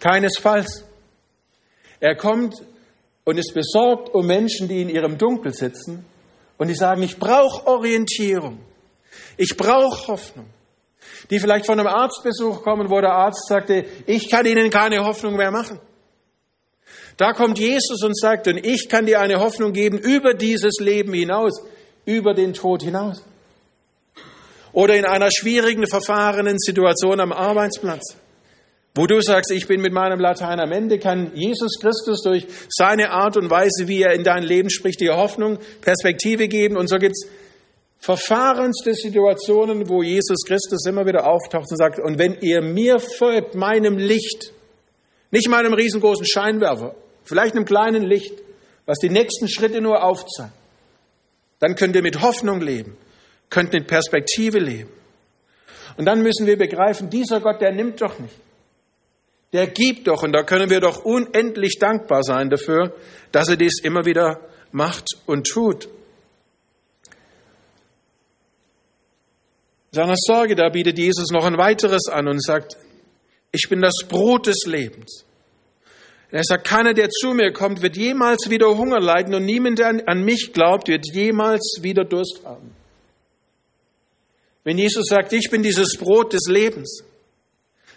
[0.00, 0.84] Keinesfalls.
[2.00, 2.54] Er kommt
[3.24, 6.04] und ist besorgt um Menschen, die in ihrem Dunkel sitzen
[6.56, 8.60] und die sagen, ich brauche Orientierung,
[9.36, 10.46] ich brauche Hoffnung
[11.30, 15.36] die vielleicht von einem Arztbesuch kommen, wo der Arzt sagte, ich kann Ihnen keine Hoffnung
[15.36, 15.80] mehr machen.
[17.16, 21.12] Da kommt Jesus und sagt, und ich kann dir eine Hoffnung geben über dieses Leben
[21.12, 21.60] hinaus,
[22.04, 23.24] über den Tod hinaus.
[24.78, 28.14] Oder in einer schwierigen, verfahrenen Situation am Arbeitsplatz,
[28.94, 33.10] wo du sagst, ich bin mit meinem Latein am Ende, kann Jesus Christus durch seine
[33.10, 36.76] Art und Weise, wie er in dein Leben spricht, dir Hoffnung, Perspektive geben.
[36.76, 37.26] Und so gibt's
[37.98, 43.56] verfahrenste Situationen, wo Jesus Christus immer wieder auftaucht und sagt, und wenn ihr mir folgt,
[43.56, 44.52] meinem Licht,
[45.32, 48.34] nicht meinem riesengroßen Scheinwerfer, vielleicht einem kleinen Licht,
[48.86, 50.52] was die nächsten Schritte nur aufzeigt,
[51.58, 52.96] dann könnt ihr mit Hoffnung leben,
[53.50, 54.90] könnt mit Perspektive leben.
[55.96, 58.34] Und dann müssen wir begreifen, dieser Gott, der nimmt doch nicht.
[59.52, 62.94] Der gibt doch, und da können wir doch unendlich dankbar sein dafür,
[63.32, 65.88] dass er dies immer wieder macht und tut.
[69.90, 72.76] seiner Sorge, da bietet Jesus noch ein weiteres an und sagt,
[73.52, 75.24] ich bin das Brot des Lebens.
[76.30, 80.02] Er sagt, keiner, der zu mir kommt, wird jemals wieder Hunger leiden und niemand, der
[80.06, 82.70] an mich glaubt, wird jemals wieder Durst haben.
[84.68, 87.02] Wenn Jesus sagt, ich bin dieses Brot des Lebens,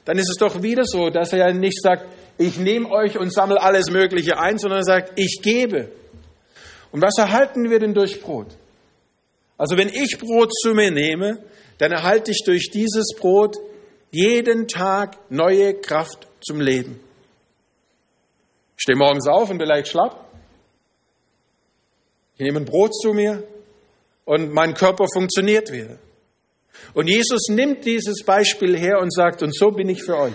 [0.06, 2.06] dann ist es doch wieder so, dass er ja nicht sagt,
[2.38, 5.92] ich nehme euch und sammle alles Mögliche ein, sondern er sagt, ich gebe.
[6.94, 8.56] Und was erhalten wir denn durch Brot?
[9.58, 11.44] Also wenn ich Brot zu mir nehme,
[11.78, 13.58] dann erhalte ich durch dieses Brot
[14.12, 17.02] jeden Tag neue Kraft zum Leben.
[18.78, 20.26] Ich stehe morgens auf und bin leicht schlapp.
[22.36, 23.44] Ich nehme ein Brot zu mir
[24.24, 25.98] und mein Körper funktioniert wieder.
[26.94, 30.34] Und Jesus nimmt dieses Beispiel her und sagt, und so bin ich für euch.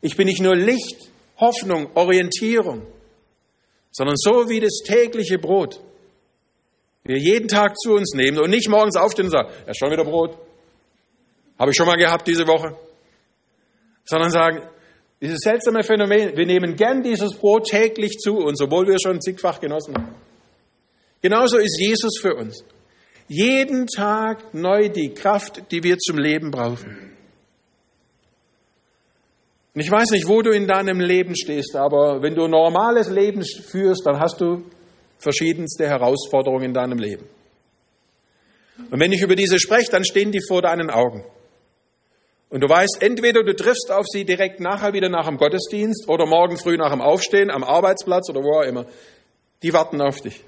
[0.00, 2.86] Ich bin nicht nur Licht, Hoffnung, Orientierung,
[3.90, 5.80] sondern so wie das tägliche Brot
[7.04, 10.04] wir jeden Tag zu uns nehmen und nicht morgens aufstehen und sagen, ja, schon wieder
[10.04, 10.38] Brot.
[11.58, 12.76] Habe ich schon mal gehabt diese Woche.
[14.04, 14.62] Sondern sagen,
[15.20, 19.60] dieses seltsame Phänomen, wir nehmen gern dieses Brot täglich zu uns, obwohl wir schon zigfach
[19.60, 20.14] genossen haben.
[21.20, 22.64] Genauso ist Jesus für uns.
[23.28, 27.12] Jeden Tag neu die Kraft, die wir zum Leben brauchen.
[29.74, 33.08] Und ich weiß nicht, wo du in deinem Leben stehst, aber wenn du ein normales
[33.08, 34.64] Leben führst, dann hast du
[35.18, 37.26] verschiedenste Herausforderungen in deinem Leben.
[38.90, 41.24] Und wenn ich über diese spreche, dann stehen die vor deinen Augen.
[42.50, 46.26] Und du weißt, entweder du triffst auf sie direkt nachher wieder nach dem Gottesdienst oder
[46.26, 48.84] morgen früh nach dem Aufstehen am Arbeitsplatz oder wo auch immer.
[49.62, 50.44] Die warten auf dich.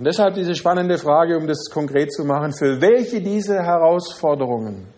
[0.00, 4.88] Und deshalb diese spannende Frage, um das konkret zu machen, für welche dieser Herausforderungen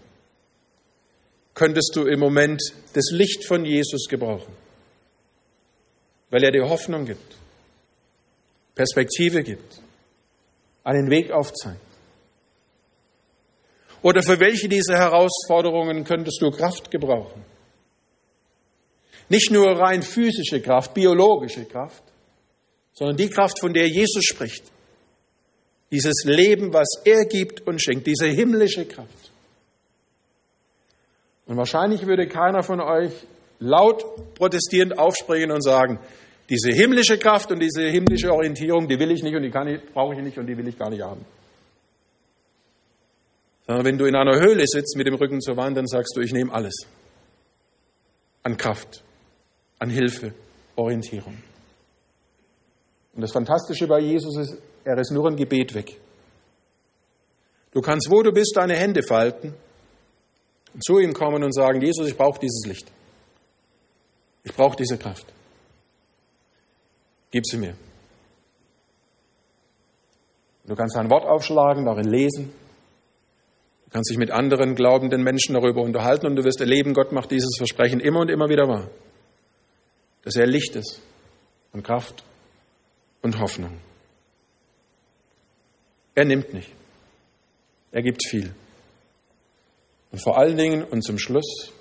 [1.54, 2.62] könntest du im Moment
[2.94, 4.62] das Licht von Jesus gebrauchen?
[6.32, 7.36] weil er dir Hoffnung gibt,
[8.74, 9.82] Perspektive gibt,
[10.82, 11.78] einen Weg aufzeigt.
[14.00, 17.44] Oder für welche dieser Herausforderungen könntest du Kraft gebrauchen?
[19.28, 22.02] Nicht nur rein physische Kraft, biologische Kraft,
[22.94, 24.64] sondern die Kraft, von der Jesus spricht.
[25.92, 29.30] Dieses Leben, was er gibt und schenkt, diese himmlische Kraft.
[31.46, 33.12] Und wahrscheinlich würde keiner von euch
[33.60, 36.00] laut protestierend aufspringen und sagen,
[36.48, 39.50] diese himmlische Kraft und diese himmlische Orientierung, die will ich nicht und die
[39.92, 41.24] brauche ich nicht und die will ich gar nicht haben.
[43.66, 46.20] Sondern wenn du in einer Höhle sitzt mit dem Rücken zur Wand, dann sagst du,
[46.20, 46.74] ich nehme alles.
[48.42, 49.04] An Kraft,
[49.78, 50.34] an Hilfe,
[50.74, 51.36] Orientierung.
[53.14, 56.00] Und das Fantastische bei Jesus ist, er ist nur ein Gebet weg.
[57.72, 59.54] Du kannst, wo du bist, deine Hände falten
[60.74, 62.90] und zu ihm kommen und sagen, Jesus, ich brauche dieses Licht.
[64.44, 65.26] Ich brauche diese Kraft.
[67.30, 67.74] Gib sie mir.
[70.64, 72.52] Du kannst ein Wort aufschlagen, darin lesen.
[73.86, 77.30] Du kannst dich mit anderen glaubenden Menschen darüber unterhalten und du wirst erleben, Gott macht
[77.30, 78.88] dieses Versprechen immer und immer wieder wahr.
[80.22, 81.00] Dass er Licht ist
[81.72, 82.24] und Kraft
[83.22, 83.78] und Hoffnung.
[86.14, 86.70] Er nimmt nicht.
[87.90, 88.54] Er gibt viel.
[90.10, 91.72] Und vor allen Dingen und zum Schluss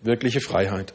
[0.00, 0.92] wirkliche Freiheit.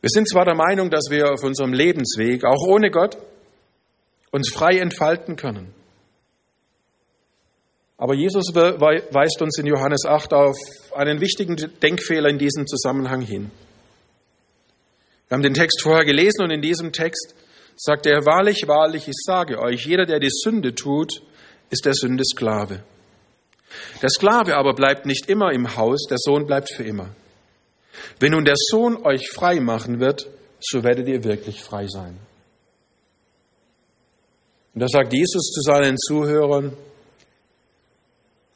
[0.00, 3.16] Wir sind zwar der Meinung, dass wir auf unserem Lebensweg, auch ohne Gott,
[4.30, 5.74] uns frei entfalten können.
[7.96, 10.56] Aber Jesus weist uns in Johannes 8 auf
[10.94, 13.50] einen wichtigen Denkfehler in diesem Zusammenhang hin.
[15.28, 17.34] Wir haben den Text vorher gelesen und in diesem Text
[17.76, 21.22] sagt er, wahrlich, wahrlich, ich sage euch, jeder, der die Sünde tut,
[21.70, 22.82] ist der Sünde Sklave.
[24.00, 27.10] Der Sklave aber bleibt nicht immer im Haus, der Sohn bleibt für immer.
[28.18, 30.28] Wenn nun der Sohn euch frei machen wird,
[30.60, 32.18] so werdet ihr wirklich frei sein.
[34.74, 36.76] Und da sagt Jesus zu seinen Zuhörern,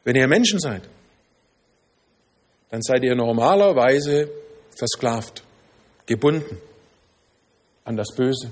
[0.05, 0.83] wenn ihr Menschen seid,
[2.71, 4.31] dann seid ihr normalerweise
[4.77, 5.43] versklavt,
[6.07, 6.59] gebunden
[7.85, 8.51] an das Böse.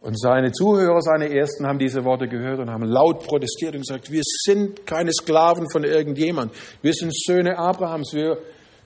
[0.00, 4.10] Und seine Zuhörer, seine Ersten, haben diese Worte gehört und haben laut protestiert und gesagt,
[4.10, 6.54] wir sind keine Sklaven von irgendjemand.
[6.80, 8.14] Wir sind Söhne Abrahams.
[8.14, 8.38] Wir,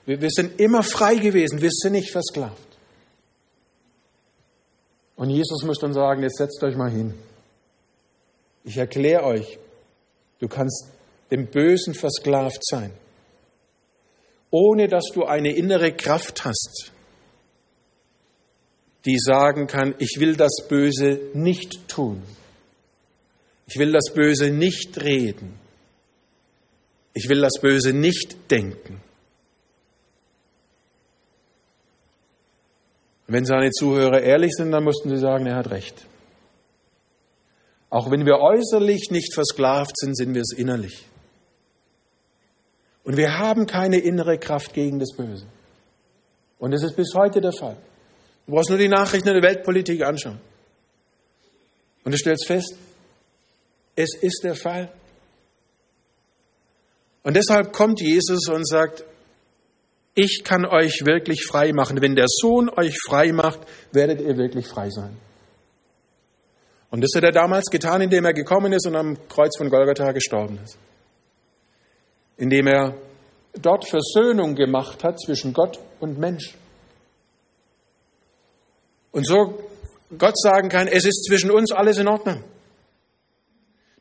[0.05, 1.61] wir, wir sind immer frei gewesen.
[1.61, 2.67] Wir sind nicht versklavt.
[5.15, 7.13] Und Jesus muss dann sagen, jetzt setzt euch mal hin.
[8.65, 9.57] Ich erkläre euch,
[10.39, 10.87] du kannst
[11.31, 12.91] dem Bösen versklavt sein,
[14.51, 16.91] ohne dass du eine innere Kraft hast,
[19.05, 22.23] die sagen kann, ich will das Böse nicht tun.
[23.67, 25.59] Ich will das Böse nicht reden.
[27.13, 29.01] Ich will das Böse nicht denken.
[33.27, 36.05] Wenn seine Zuhörer ehrlich sind, dann mussten sie sagen, er hat recht.
[37.89, 41.05] Auch wenn wir äußerlich nicht versklavt sind, sind wir es innerlich.
[43.05, 45.45] Und wir haben keine innere Kraft gegen das Böse.
[46.57, 47.77] Und das ist bis heute der Fall.
[48.45, 50.39] Du brauchst nur die Nachrichten der Weltpolitik anschauen.
[52.03, 52.75] Und du stellst fest,
[53.95, 54.91] es ist der Fall.
[57.23, 59.03] Und deshalb kommt Jesus und sagt,
[60.15, 62.01] ich kann euch wirklich frei machen.
[62.01, 63.59] Wenn der Sohn euch frei macht,
[63.91, 65.17] werdet ihr wirklich frei sein.
[66.89, 70.11] Und das hat er damals getan, indem er gekommen ist und am Kreuz von Golgatha
[70.11, 70.77] gestorben ist.
[72.37, 72.95] Indem er
[73.53, 76.55] dort Versöhnung gemacht hat zwischen Gott und Mensch.
[79.11, 79.59] Und so
[80.17, 82.43] Gott sagen kann, es ist zwischen uns alles in Ordnung.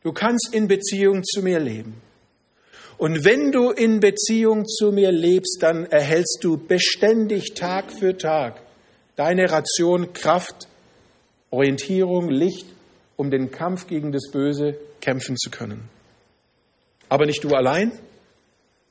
[0.03, 2.01] Du kannst in Beziehung zu mir leben.
[2.99, 8.61] Und wenn du in Beziehung zu mir lebst, dann erhältst du beständig Tag für Tag
[9.17, 10.69] deine Ration Kraft,
[11.51, 12.67] Orientierung, Licht,
[13.17, 15.89] um den Kampf gegen das Böse kämpfen zu können.
[17.09, 17.93] Aber nicht du allein,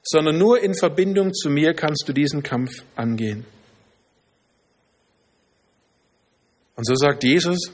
[0.03, 3.45] sondern nur in Verbindung zu mir kannst du diesen Kampf angehen.
[6.75, 7.71] Und so sagt Jesus,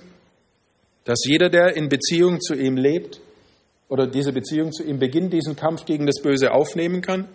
[1.06, 3.20] dass jeder, der in Beziehung zu ihm lebt
[3.88, 7.28] oder diese Beziehung zu ihm beginnt, diesen Kampf gegen das Böse aufnehmen kann,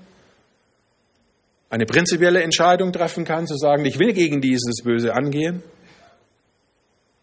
[1.70, 5.64] eine prinzipielle Entscheidung treffen kann, zu sagen, ich will gegen dieses Böse angehen.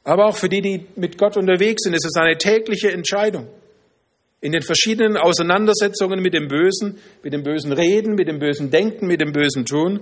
[0.03, 3.47] Aber auch für die, die mit Gott unterwegs sind, ist es eine tägliche Entscheidung.
[4.41, 9.05] In den verschiedenen Auseinandersetzungen mit dem Bösen, mit dem bösen Reden, mit dem bösen Denken,
[9.05, 10.01] mit dem bösen Tun,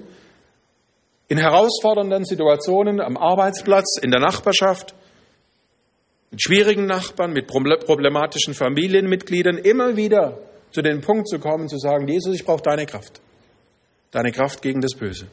[1.27, 4.95] in herausfordernden Situationen am Arbeitsplatz, in der Nachbarschaft,
[6.31, 10.39] mit schwierigen Nachbarn, mit problematischen Familienmitgliedern, immer wieder
[10.71, 13.21] zu dem Punkt zu kommen, zu sagen, Jesus, ich brauche deine Kraft.
[14.11, 15.27] Deine Kraft gegen das Böse.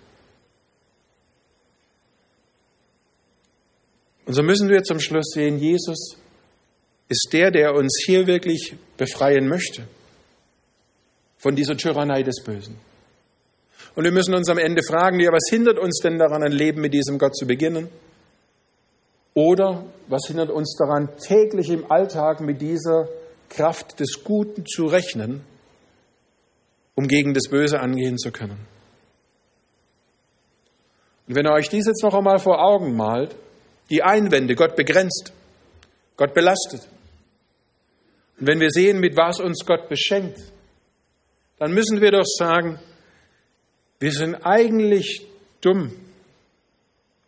[4.27, 6.19] Und so müssen wir zum Schluss sehen, Jesus
[7.09, 9.83] ist der, der uns hier wirklich befreien möchte
[11.39, 12.77] von dieser Tyrannei des Bösen.
[13.95, 16.81] Und wir müssen uns am Ende fragen, ja, was hindert uns denn daran, ein Leben
[16.81, 17.89] mit diesem Gott zu beginnen?
[19.35, 23.09] Oder was hindert uns daran, täglich im Alltag mit dieser
[23.49, 25.45] Kraft des Guten zu rechnen,
[26.95, 28.67] um gegen das Böse angehen zu können?
[31.29, 33.37] Und wenn ihr euch dies jetzt noch einmal vor Augen malt,
[33.91, 35.33] die Einwände, Gott begrenzt,
[36.17, 36.89] Gott belastet.
[38.39, 40.39] Und wenn wir sehen, mit was uns Gott beschenkt,
[41.59, 42.79] dann müssen wir doch sagen,
[43.99, 45.27] wir sind eigentlich
[45.61, 45.93] dumm,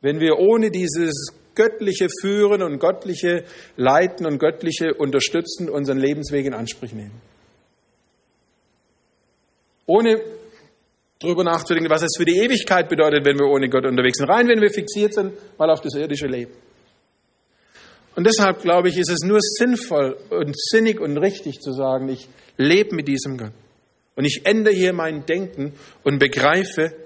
[0.01, 3.45] wenn wir ohne dieses göttliche Führen und göttliche
[3.77, 7.21] Leiten und göttliche Unterstützen unseren Lebensweg in Anspruch nehmen.
[9.87, 10.21] Ohne
[11.19, 14.29] darüber nachzudenken, was es für die Ewigkeit bedeutet, wenn wir ohne Gott unterwegs sind.
[14.29, 16.53] Rein, wenn wir fixiert sind, mal auf das irdische Leben.
[18.19, 22.27] Und deshalb glaube ich, ist es nur sinnvoll und sinnig und richtig zu sagen, ich
[22.57, 23.53] lebe mit diesem Gott.
[24.17, 26.97] Und ich ändere hier mein Denken und begreife,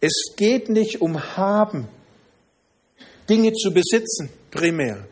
[0.00, 1.86] es geht nicht um Haben,
[3.28, 5.06] Dinge zu besitzen, primär.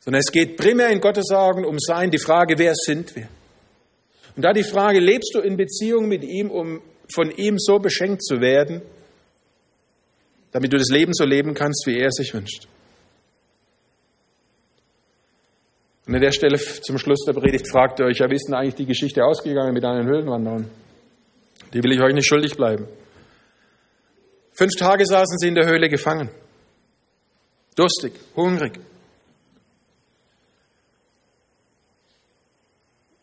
[0.00, 3.28] Sondern es geht primär in Gottes Augen um Sein, die Frage, wer sind wir?
[4.34, 6.82] Und da die Frage, lebst du in Beziehung mit ihm, um
[7.14, 8.82] von ihm so beschenkt zu werden,
[10.50, 12.66] damit du das Leben so leben kannst, wie er es sich wünscht?
[16.06, 18.54] Und an der Stelle zum Schluss der Predigt fragt ihr euch, ja, wie ist denn
[18.54, 20.70] eigentlich die Geschichte ausgegangen mit deinen Höhlenwanderern?
[21.72, 22.86] Die will ich euch nicht schuldig bleiben.
[24.52, 26.30] Fünf Tage saßen sie in der Höhle gefangen
[27.74, 28.80] durstig, hungrig.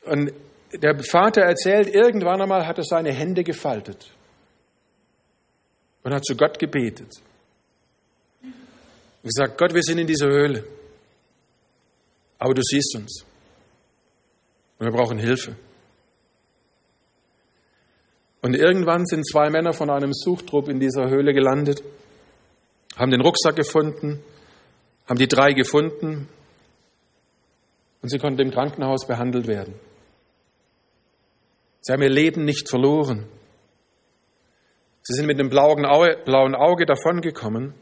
[0.06, 0.34] Und
[0.74, 4.12] der Vater erzählt, irgendwann einmal hat er seine Hände gefaltet
[6.04, 7.14] und hat zu Gott gebetet.
[8.42, 10.66] Und gesagt, Gott, wir sind in dieser Höhle,
[12.42, 13.24] aber du siehst uns
[14.80, 15.56] und wir brauchen Hilfe.
[18.42, 21.84] Und irgendwann sind zwei Männer von einem Suchtrupp in dieser Höhle gelandet,
[22.98, 24.24] haben den Rucksack gefunden,
[25.08, 26.28] haben die drei gefunden
[28.02, 29.76] und sie konnten im Krankenhaus behandelt werden.
[31.82, 33.28] Sie haben ihr Leben nicht verloren.
[35.04, 37.76] Sie sind mit einem blauen Auge, blauen Auge davongekommen,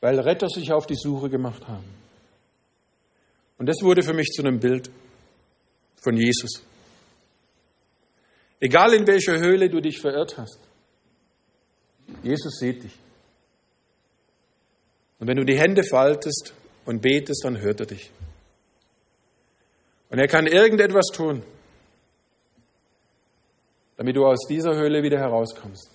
[0.00, 2.07] weil Retter sich auf die Suche gemacht haben.
[3.58, 4.90] Und das wurde für mich zu einem Bild
[6.00, 6.62] von Jesus.
[8.60, 10.58] Egal in welcher Höhle du dich verirrt hast,
[12.22, 12.98] Jesus sieht dich.
[15.18, 16.54] Und wenn du die Hände faltest
[16.84, 18.10] und betest, dann hört er dich.
[20.10, 21.42] Und er kann irgendetwas tun,
[23.96, 25.90] damit du aus dieser Höhle wieder herauskommst.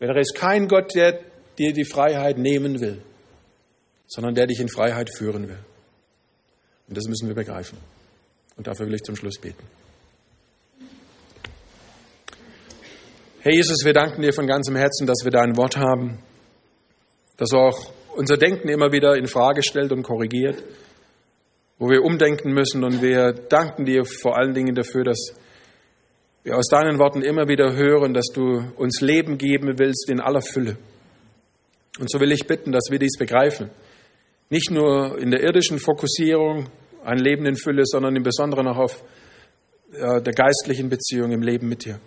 [0.00, 1.20] Denn er ist kein Gott, der
[1.58, 3.02] dir die Freiheit nehmen will,
[4.06, 5.58] sondern der dich in Freiheit führen will.
[6.88, 7.78] Und das müssen wir begreifen.
[8.56, 9.64] Und dafür will ich zum Schluss beten.
[13.40, 16.18] Herr Jesus, wir danken dir von ganzem Herzen, dass wir dein Wort haben,
[17.36, 20.62] das auch unser Denken immer wieder in Frage stellt und korrigiert,
[21.78, 22.84] wo wir umdenken müssen.
[22.84, 25.34] Und wir danken dir vor allen Dingen dafür, dass
[26.42, 30.42] wir aus deinen Worten immer wieder hören, dass du uns Leben geben willst in aller
[30.42, 30.76] Fülle.
[31.98, 33.70] Und so will ich bitten, dass wir dies begreifen.
[34.50, 36.68] Nicht nur in der irdischen Fokussierung,
[37.04, 39.04] ein Leben in Fülle, sondern im Besonderen auch auf
[39.92, 42.00] der geistlichen Beziehung im Leben mit dir.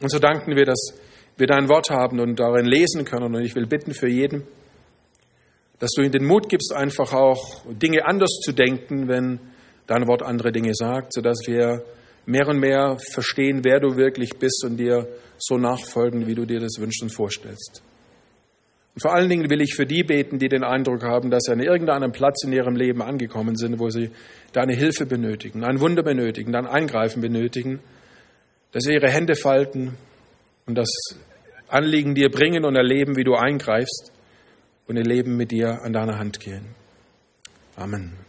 [0.00, 0.94] Und so danken wir, dass
[1.36, 3.34] wir dein Wort haben und darin lesen können.
[3.34, 4.46] Und ich will bitten für jeden,
[5.78, 9.40] dass du ihnen den Mut gibst, einfach auch Dinge anders zu denken, wenn
[9.86, 11.84] dein Wort andere Dinge sagt, sodass wir
[12.26, 15.08] mehr und mehr verstehen, wer du wirklich bist und dir
[15.38, 17.82] so nachfolgen, wie du dir das wünschst und vorstellst.
[18.98, 21.52] Und vor allen Dingen will ich für die beten, die den Eindruck haben, dass sie
[21.52, 24.10] an irgendeinem Platz in ihrem Leben angekommen sind, wo sie
[24.52, 27.78] deine Hilfe benötigen, ein Wunder benötigen, dein Eingreifen benötigen,
[28.72, 29.94] dass sie ihre Hände falten
[30.66, 30.90] und das
[31.68, 34.10] Anliegen dir bringen und erleben, wie du eingreifst
[34.88, 36.74] und ihr Leben mit dir an deiner Hand gehen.
[37.76, 38.27] Amen.